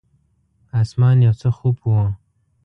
اسمان 0.81 1.17
یو 1.25 1.33
څه 1.41 1.49
خوپ 1.57 1.77
و. 1.91 1.93